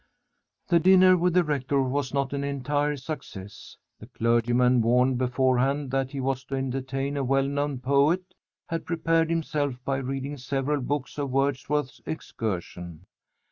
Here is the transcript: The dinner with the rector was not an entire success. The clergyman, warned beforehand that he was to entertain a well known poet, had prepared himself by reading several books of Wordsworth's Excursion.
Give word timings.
The 0.69 0.79
dinner 0.79 1.15
with 1.15 1.35
the 1.35 1.43
rector 1.43 1.79
was 1.79 2.11
not 2.11 2.33
an 2.33 2.43
entire 2.43 2.97
success. 2.97 3.77
The 3.99 4.07
clergyman, 4.07 4.81
warned 4.81 5.19
beforehand 5.19 5.91
that 5.91 6.09
he 6.09 6.19
was 6.19 6.43
to 6.45 6.55
entertain 6.55 7.17
a 7.17 7.23
well 7.23 7.47
known 7.47 7.77
poet, 7.77 8.33
had 8.67 8.87
prepared 8.87 9.29
himself 9.29 9.75
by 9.85 9.97
reading 9.97 10.37
several 10.37 10.81
books 10.81 11.19
of 11.19 11.29
Wordsworth's 11.29 12.01
Excursion. 12.07 13.05